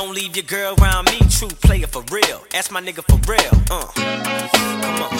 [0.00, 2.42] Don't leave your girl around me, true player for real.
[2.54, 3.52] Ask my nigga for real.
[3.70, 3.84] Uh.
[3.94, 5.10] Come on.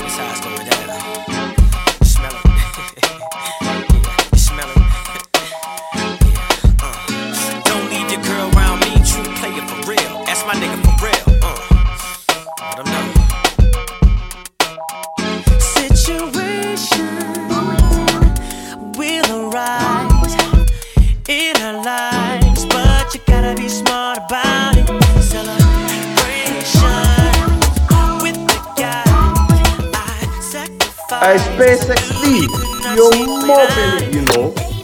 [0.00, 0.88] That's how it's going down.
[0.88, 2.26] Yeah,
[3.92, 4.02] you
[6.34, 7.62] yeah, uh.
[7.62, 10.14] Don't leave your girl around me, true player for real.
[10.46, 11.26] My nigga for real.
[11.44, 11.54] Uh.
[12.90, 13.06] Know.
[15.60, 17.14] Situation
[18.98, 20.34] will arise
[21.28, 22.15] in our lives,
[31.26, 32.46] I SPACExDEE,
[32.94, 33.10] you're
[34.14, 34.75] you know.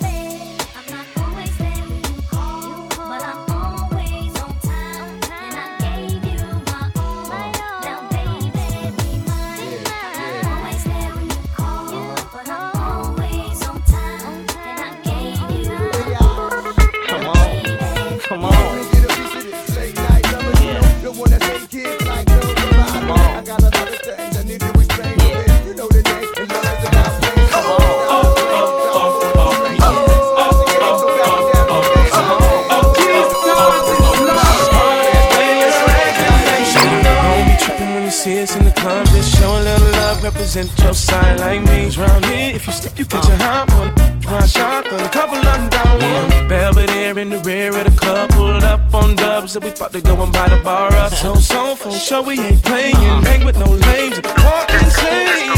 [40.57, 41.91] Love, represent your side like me.
[41.97, 43.91] Round here, if you slip, you catch a hot one.
[44.33, 46.49] One shotgun, a couple of them down one.
[46.49, 50.01] Belvedere in the rear of the club, pulled up on dubs that we about to
[50.01, 51.13] go and buy the bar up.
[51.13, 52.97] So, so, for sure we ain't playing.
[52.97, 53.21] Uh-huh.
[53.23, 55.51] Hang with no lames, walk insane.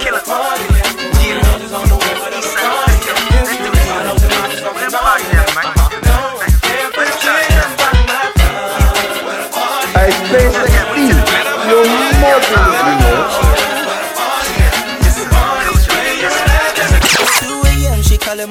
[0.00, 1.76] Killer party, yeah.
[1.78, 2.96] on the way for the party.
[3.32, 5.68] Yes, we got open arms, fucking party, I
[10.28, 10.98] SpaceX D,
[11.68, 12.77] you're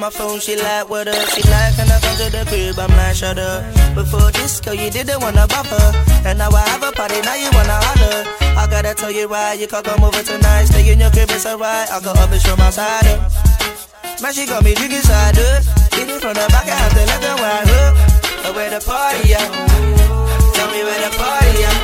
[0.08, 1.28] my phone, she like, what up?
[1.36, 2.78] She like, can I come to the crib?
[2.78, 3.60] I'm like, shut up.
[3.94, 5.84] Before disco, you didn't wanna buffer.
[6.24, 8.24] And now I have a party, now you wanna holler.
[8.56, 10.64] I gotta tell you why, you can't come over tonight.
[10.64, 11.90] Stay in your crib, it's alright.
[11.92, 13.04] I got up and from outside.
[13.04, 13.28] uh.
[14.22, 15.60] Man, she got me drinking cider.
[15.92, 17.94] Hit it from the back, I have to let the wine hook.
[18.48, 19.44] Uh, Where the party at?
[20.56, 21.76] Tell me where the party at?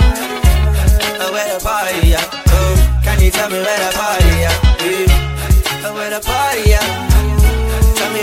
[1.29, 2.25] Where the party at?
[2.49, 4.59] Oh, can you tell me where the party at?
[4.81, 5.93] Yeah.
[5.93, 7.14] Where the party at?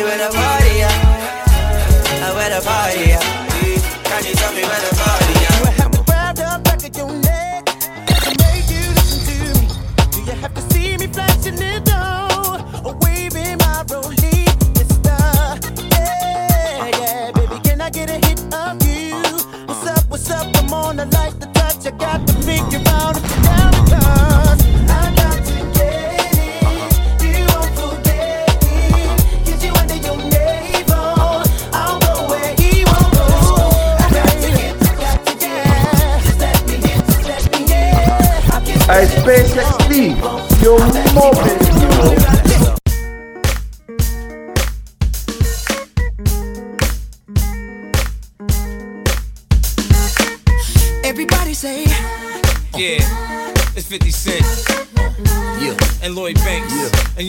[0.04, 1.22] Where the party at?
[2.24, 3.24] Uh, Where the party at?
[4.04, 5.68] Can you tell me where the party at?
[5.68, 6.50] I have to the
[8.42, 9.68] make you listen to me?
[10.12, 11.88] Do you have to see me flashing it
[13.04, 13.84] waving my?
[14.82, 15.18] It's the
[15.92, 17.60] yeah, yeah, baby.
[17.64, 19.22] Can I get a hit of you?
[19.68, 20.10] What's up?
[20.10, 20.48] What's up?
[20.58, 21.86] I'm on the light, the touch.
[21.86, 22.91] I got to figure
[38.92, 41.71] I can I SPACExDEE, you're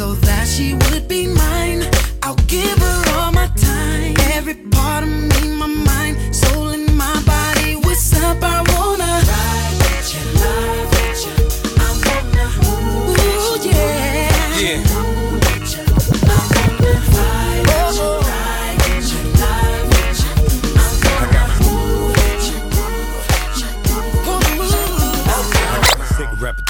[0.00, 1.82] so that she would be mine.
[2.22, 4.14] I'll give her all my time.
[4.32, 7.76] Every part of me, my mind, soul, and my body.
[7.76, 8.42] What's up?
[8.42, 8.69] I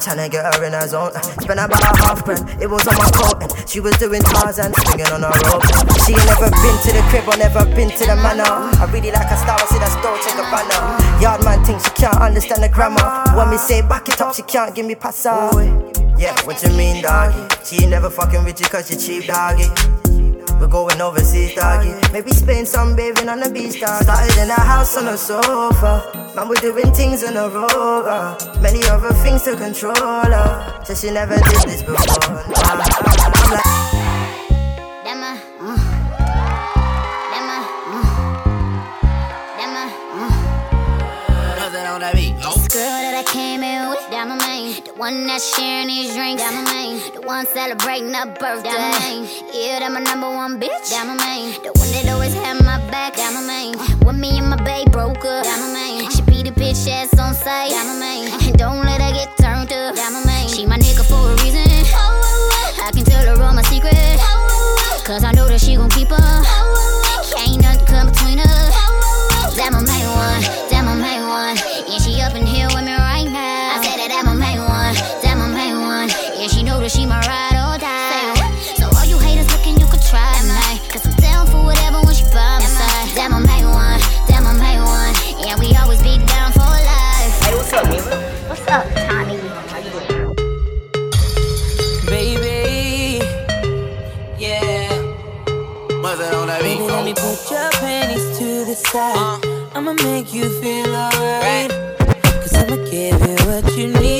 [0.00, 1.12] trying to get her in her zone.
[1.44, 3.42] Spent about a half grand, it was on my coat.
[3.42, 5.64] And she was doing Tarzan, swinging on her rope.
[6.02, 8.48] She ain't never been to the crib or never been to the manor.
[8.80, 11.20] I really like her style, I see that store, take a banner.
[11.20, 13.04] Yard man thinks she can't understand the grammar.
[13.36, 15.52] When me say back it up, she can't give me passa.
[16.18, 17.38] Yeah, what you mean, doggy?
[17.64, 19.68] She ain't never fucking with you cause she cheap, doggy.
[20.60, 21.94] We're going overseas, doggy.
[22.12, 24.04] Maybe spend some bathing on the beach, doggy.
[24.04, 26.19] Started in a house on the sofa.
[26.34, 27.66] Man, we doing things on a roll.
[28.06, 28.36] Uh.
[28.60, 29.94] Many other things to control.
[29.96, 30.82] Uh.
[30.84, 31.98] Said she never did this before.
[31.98, 33.62] Uh, I'm like, uh.
[33.62, 33.90] Uh.
[42.72, 44.84] girl that I came in with, that my main.
[44.84, 47.02] The one that's sharing these drinks, that my main.
[47.14, 49.26] The one celebrating her birthday, that my main.
[49.50, 51.50] Yeah, that my number one bitch, that my main.
[51.66, 53.74] The one that always had my back, that my main.
[54.06, 54.79] With me and my baby.
[56.80, 58.32] Sheds on sight, I'm man.
[58.42, 60.48] And don't let her get turned up, I'm man.
[60.48, 61.60] She my nigga for a reason.
[61.92, 62.86] Oh, oh, oh.
[62.86, 63.94] I can tell her all my secrets.
[63.96, 65.02] Oh, oh, oh.
[65.04, 68.74] Cause I know that she gon' keep Can't nothing come between us.
[69.60, 70.69] I'm a main one.
[98.92, 99.38] Uh.
[99.72, 101.70] I'ma make you feel alright.
[102.42, 104.19] Cause I'ma give you what you need.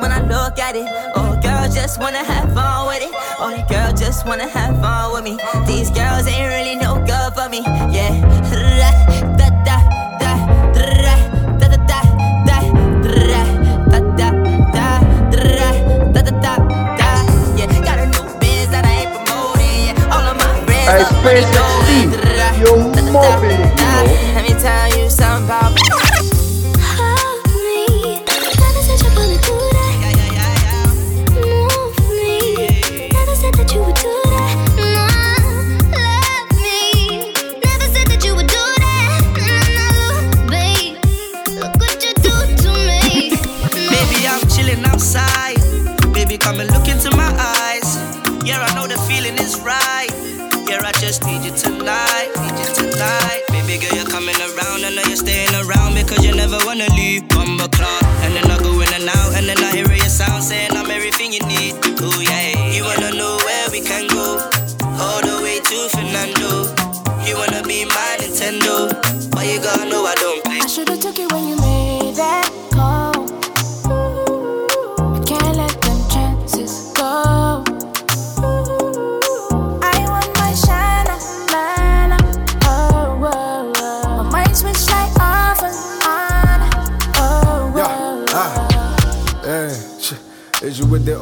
[0.00, 0.88] when I look at it.
[1.14, 3.12] Oh, girls just wanna have fun with it.
[3.38, 5.38] Oh, girl just wanna have fun with me.
[5.66, 7.60] These girls ain't really no good for me.
[7.94, 8.12] Yeah.
[22.58, 22.76] You're.
[22.76, 26.09] Let me tell you something about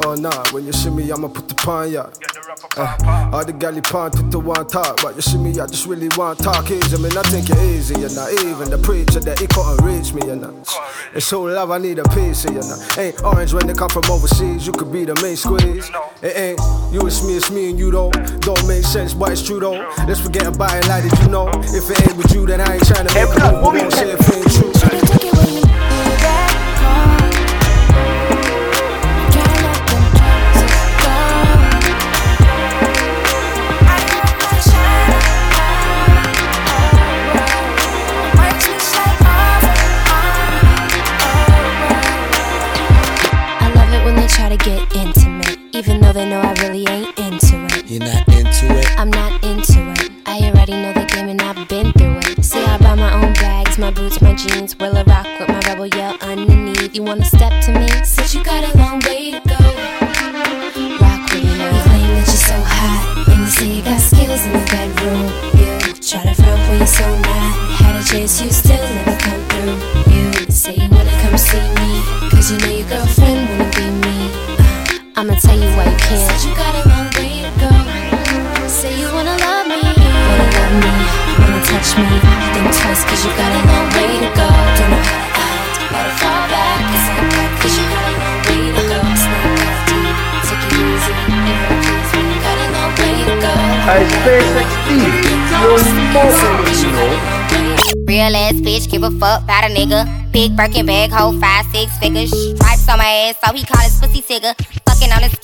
[0.05, 2.07] or nah When you see me, I'ma put the pine ya.
[2.77, 5.67] Uh, eh, all the galley pine took the one talk, but you see me, I
[5.67, 6.97] just really want talk easy.
[6.97, 8.29] I mean, I think it easy, you know.
[8.45, 10.55] Even the preacher that he couldn't reach me, you know.
[11.15, 12.79] It's so love, I need a piece, you know.
[12.99, 15.91] Ain't orange when they come from overseas, you could be the main squeeze.
[16.23, 16.61] It ain't
[16.93, 18.11] you, it's me, it's me and you though.
[18.41, 19.79] Don't make sense, but it's true though.
[20.07, 21.49] Let's forget about it, like did you know?
[21.49, 23.75] If it ain't with you, then I ain't trying to make a move.
[23.75, 24.68] Don't say it ain't true.
[64.31, 65.25] in the bedroom.
[65.59, 67.81] You try to flirt when you're so mad.
[67.81, 69.08] Had a chase you still
[98.07, 100.07] Real ass bitch, give a fuck about a nigga.
[100.31, 102.31] Big Birkin bag, hoe five, six figures.
[102.31, 104.55] Stripes on my ass, so he call his pussy tigger.
[104.87, 105.35] Fucking on his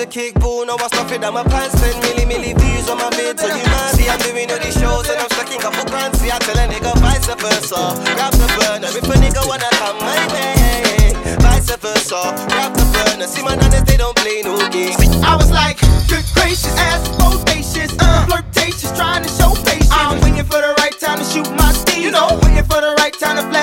[0.00, 1.76] to kick boo, now I stuff it down my pants.
[1.76, 3.94] Ten milli milli views on my vid, so you mad.
[3.94, 6.16] See, I'm doing all these shows and I'm stacking couple grand.
[6.16, 8.88] See, I tell a nigga vice versa, grab the burner.
[8.88, 11.12] If a nigga wanna come my way,
[11.44, 13.26] vice versa, grab the burner.
[13.26, 14.96] See, my nannies they don't play no games.
[15.20, 15.76] I was like,
[16.08, 19.92] good gracious, ass bodacious, uh, flirtatious, trying to show patience.
[19.92, 22.02] I'm waiting for the right time to shoot my steam.
[22.04, 23.59] You know, waiting for the right time to flash.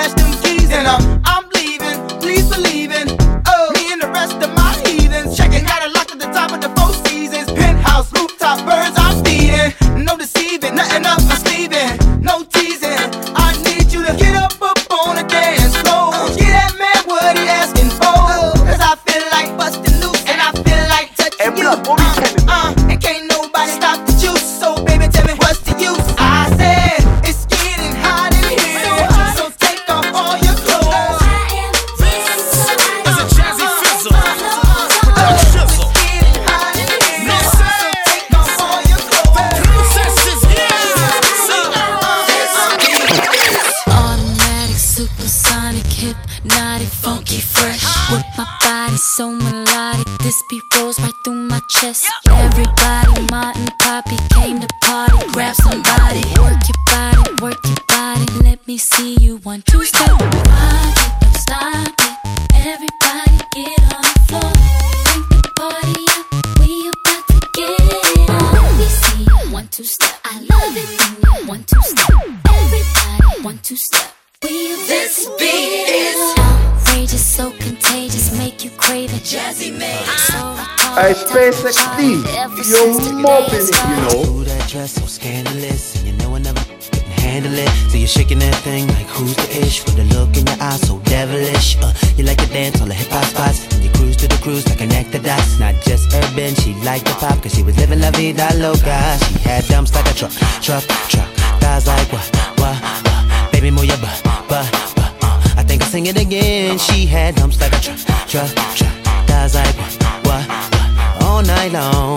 [111.70, 112.17] night long.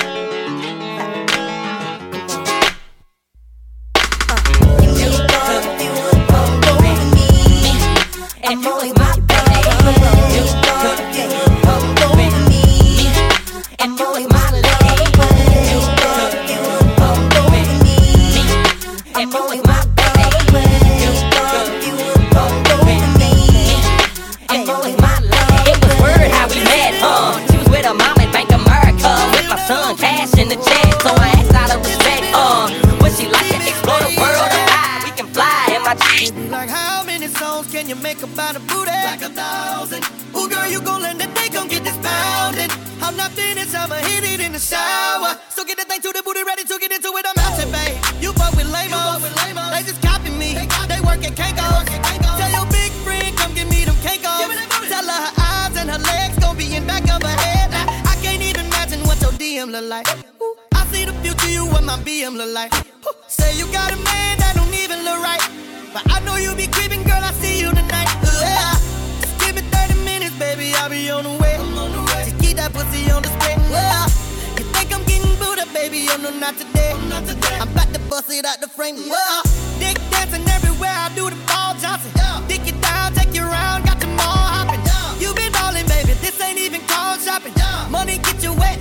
[75.91, 76.91] baby, oh no, not today.
[76.93, 77.57] Oh, not today.
[77.59, 78.95] I'm about to bust it out the frame.
[78.97, 79.11] Yeah.
[79.11, 79.43] Well,
[79.79, 82.11] dick dancing everywhere, I do the ball Johnson.
[82.15, 82.43] Yeah.
[82.47, 84.81] Dick it down, take you round, got them all hopping.
[84.85, 85.19] Yeah.
[85.19, 87.53] You been balling, baby, this ain't even called shopping.
[87.57, 87.87] Yeah.
[87.89, 88.79] Money get you wet.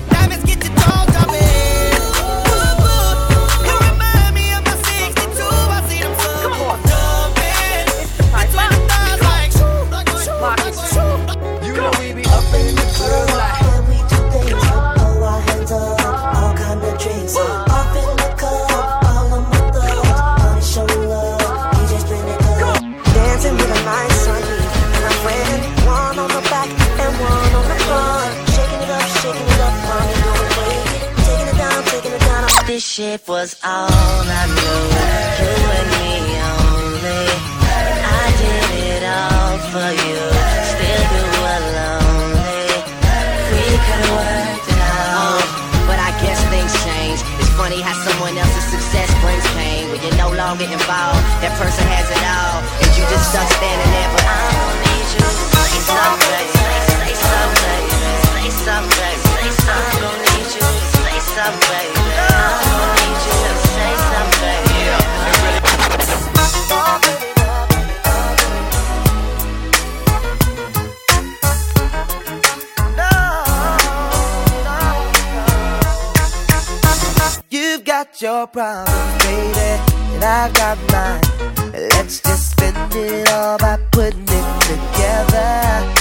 [33.01, 34.81] friendship was all I knew.
[35.41, 37.25] You and me only.
[38.05, 40.21] I did it all for you.
[40.69, 42.69] Still you were lonely.
[43.57, 45.45] We could have worked it out,
[45.89, 47.21] but I guess things change.
[47.41, 51.25] It's funny how someone else's success brings pain when you're no longer involved.
[51.41, 54.11] That person has it all, and you just stuck standing there.
[54.13, 55.27] But I don't need you.
[55.57, 56.47] Say something.
[56.53, 57.01] Say something.
[57.01, 57.83] Say something.
[58.29, 59.17] Say something.
[59.25, 60.30] Say something
[61.35, 62.01] something, baby.
[78.21, 79.81] your problem, baby,
[80.15, 81.73] and I got mine.
[81.73, 86.00] Let's just spend it all by putting it together.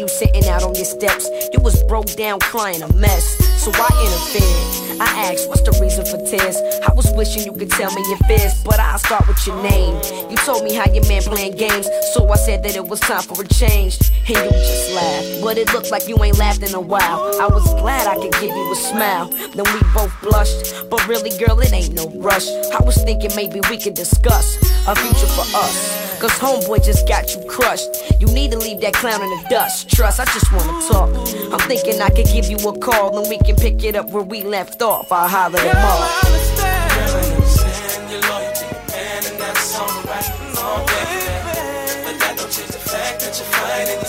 [0.00, 1.28] you sitting out on your steps.
[1.52, 3.24] You was broke down crying a mess.
[3.62, 5.00] So I interfered.
[5.00, 6.56] I asked, what's the reason for tears?
[6.88, 9.94] I was wishing you could tell me your fears, but I'll start with your name.
[10.30, 13.22] You told me how your man playing games, so I said that it was time
[13.22, 13.98] for a change.
[14.28, 17.20] And you just laughed, but it looked like you ain't laughed in a while.
[17.40, 19.28] I was glad I could give you a smile.
[19.28, 22.48] Then we both blushed, but really, girl, it ain't no rush.
[22.48, 25.99] I was thinking maybe we could discuss a future for us.
[26.20, 27.88] Cause homeboy just got you crushed.
[28.20, 29.88] You need to leave that clown in the dust.
[29.88, 31.08] Trust, I just wanna talk.
[31.50, 34.22] I'm thinking I could give you a call and we can pick it up where
[34.22, 35.10] we left off.
[35.10, 36.60] I'll holler at Mom.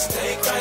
[0.01, 0.60] Stay right.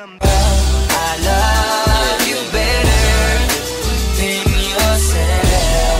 [0.00, 0.32] come back.
[0.96, 3.04] I love you better
[4.16, 5.44] than yourself.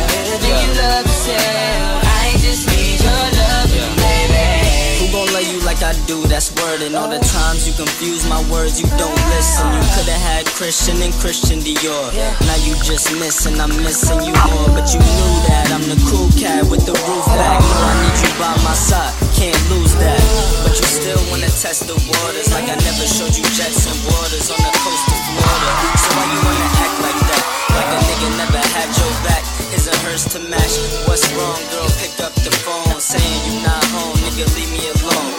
[0.09, 0.65] Better than yeah.
[0.65, 2.01] you love yourself.
[2.09, 3.93] I just need your love, yeah.
[4.01, 5.05] baby.
[5.05, 6.17] Who gon' love you like I do?
[6.33, 6.81] That's word.
[6.81, 9.69] And all the times you confuse my words, you don't listen.
[9.69, 12.09] You could've had Christian and Christian Dior.
[12.49, 14.69] Now you just missing, I'm missing you more.
[14.73, 17.61] But you knew that I'm the cool cat with the roof back.
[17.61, 20.21] No, I need you by my side can't lose that.
[20.61, 24.53] But you still wanna test the waters, like I never showed you jets and waters
[24.53, 25.71] on the coast of Florida.
[25.97, 27.45] So why you wanna act like that?
[27.73, 29.41] Like a nigga never had your back.
[29.73, 30.77] His or hers to match.
[31.09, 31.89] What's wrong, girl?
[31.97, 34.45] Pick up the phone, saying you not home, nigga.
[34.61, 35.33] Leave me alone.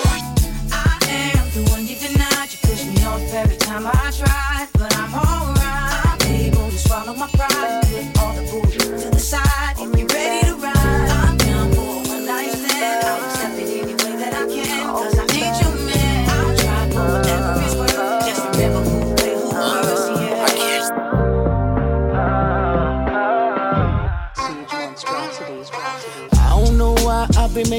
[0.74, 0.98] I
[1.38, 4.66] am the one you denied, you push me off every time I try.
[4.82, 6.26] But I'm alright.
[6.26, 7.86] Able to swallow my pride.
[7.86, 9.78] Put all the bullshit to the side.
[9.78, 10.41] If you're ready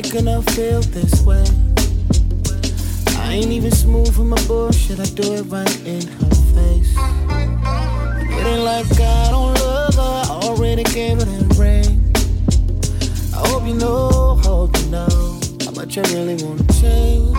[0.03, 1.45] making her feel this way.
[3.21, 6.93] I ain't even smooth with my bullshit, I do it right in her face.
[8.37, 12.13] It ain't like I don't love her, I already gave her that ring.
[13.33, 17.37] I hope you know, hope you know how much I really wanna change.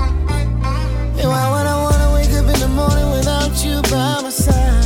[1.20, 4.86] And why would I wanna wake up in the morning without you by my side?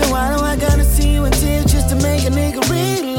[0.00, 3.11] And why do I gotta see you in tears just to make a nigga realize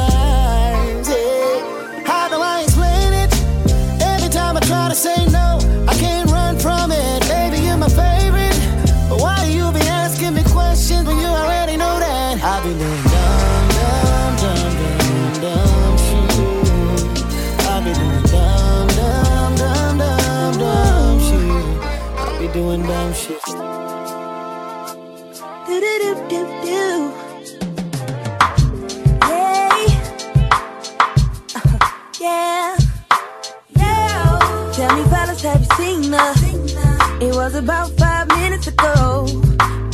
[37.44, 39.26] was about five minutes ago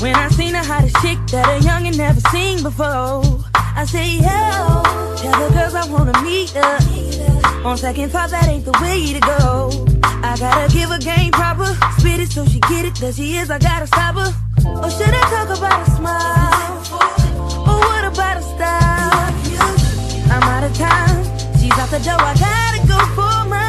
[0.02, 3.24] when I seen the hottest chick that a youngin' never seen before.
[3.56, 4.86] I say, yo,
[5.18, 6.78] tell the girls I wanna meet her.
[7.66, 9.72] On second thought, that ain't the way to go.
[10.22, 12.94] I gotta give her game proper, spit it so she get it.
[13.02, 14.32] There she is, I gotta stop her.
[14.84, 16.78] Or should I talk about a smile?
[17.66, 19.26] Or what about a style?
[20.34, 21.18] I'm out of time.
[21.58, 22.22] She's out the door.
[22.22, 23.69] I gotta go for mine.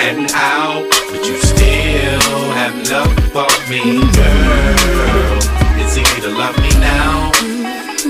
[0.00, 0.84] and out?
[1.12, 5.38] Would you still have love for me, girl?
[5.76, 7.30] It's easy to love me now.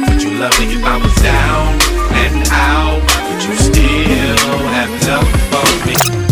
[0.06, 1.78] Would you love me if I was down
[2.14, 3.02] and out?
[3.28, 6.29] Would you still have love for me?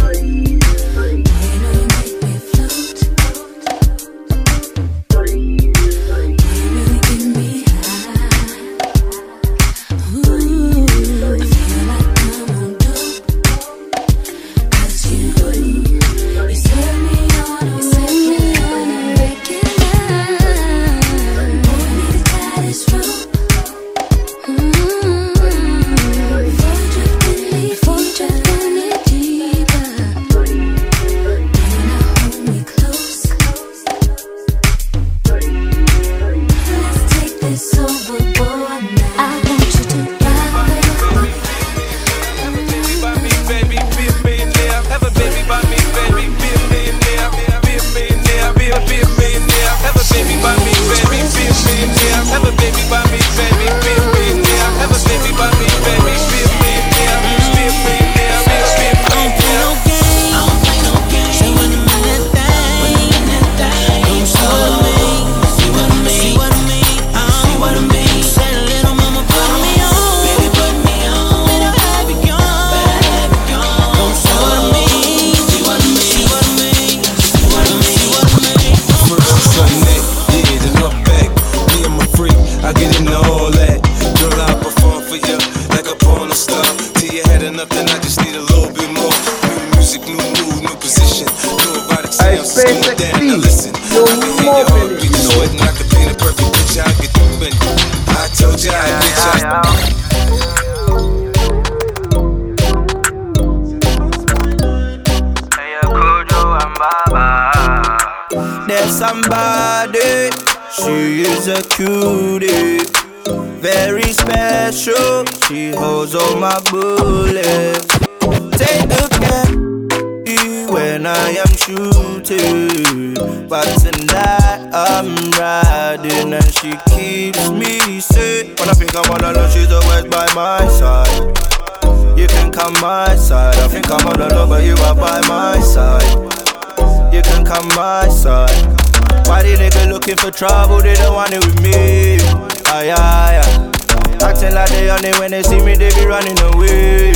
[140.39, 140.81] Trouble?
[140.81, 142.23] They don't want it with me.
[142.71, 144.23] Aye, aye, aye.
[144.23, 147.11] Acting like they on it when they see me, they be running away.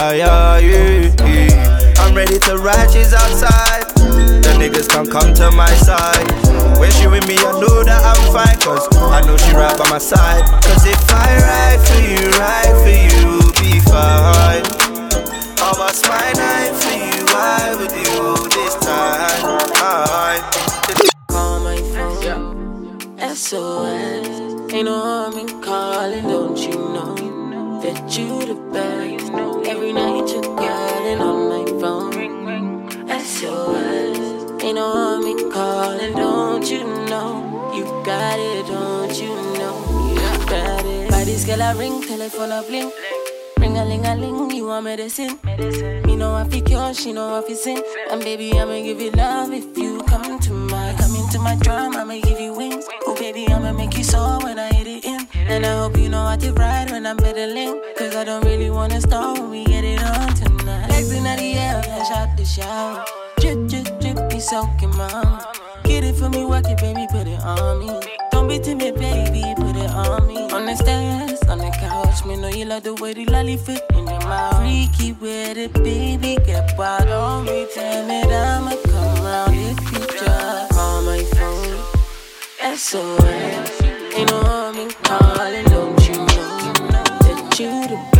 [0.00, 1.92] Aye, aye, yeah.
[2.00, 2.56] I'm ready to
[2.88, 3.84] she's outside.
[4.40, 6.24] The niggas can come to my side.
[6.80, 8.56] When she with me, I know that I'm fine.
[8.64, 10.48] Cause I know she right by my side.
[10.64, 14.64] Cause if I ride for you, ride for you, we'll be fine.
[15.60, 20.51] I must my knife for you, I would you this time.
[23.34, 24.28] SOS.
[24.74, 29.32] Ain't no harm in calling, don't you know that you the best?
[29.66, 32.90] Every night you're calling on my phone.
[33.08, 34.62] SOS.
[34.62, 37.72] Ain't no harm in calling, don't you know?
[37.74, 39.76] You got it, don't you know?
[40.10, 41.10] You got it.
[41.10, 42.92] By this girl, I ring, telephone a blink.
[43.58, 45.38] Ring a ling a ling, you want medicine.
[46.04, 47.82] Me know I feel cure, she know I feel sin.
[48.10, 50.52] And baby, I'ma give you love if you come to into
[51.42, 52.86] my drum, I'ma give you wings.
[53.06, 55.26] Oh baby, I'ma make you soar when I hit it in.
[55.34, 57.82] And I hope you know I did right when I'm pedaling.
[57.98, 60.88] Cause I don't really wanna stop when we get it on tonight.
[60.88, 63.04] Legs in the air, flash out the shower.
[63.40, 65.52] Drip, drip, drip, be soaking, mama.
[65.84, 68.00] Get it for me, work it, baby, put it on me.
[68.30, 70.50] Don't be timid, baby, put it on me.
[70.52, 73.82] On the stairs, on the couch, me know you love the way the lolly fit
[73.94, 74.58] in your mouth.
[74.58, 77.62] Freaky with it, baby, get wild on me.
[77.62, 82.76] Me that I'ma come round if you just call my phone.
[82.76, 83.82] SOS,
[84.14, 88.11] ain't no harm in calling, don't you know that you the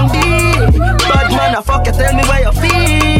[0.00, 0.78] down deep.
[0.80, 3.19] Bad man, I fuck you, tell me where you feel.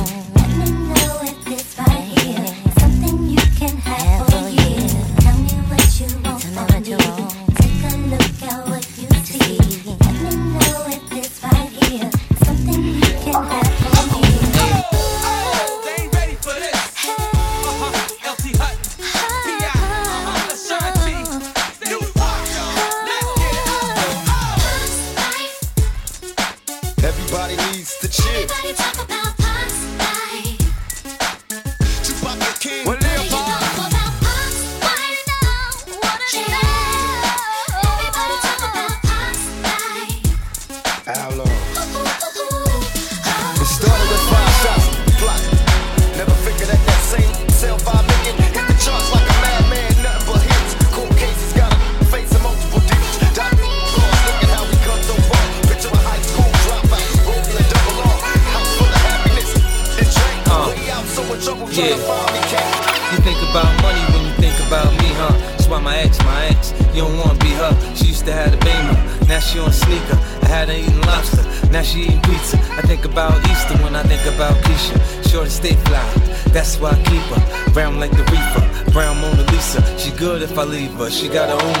[81.01, 81.80] but she got her own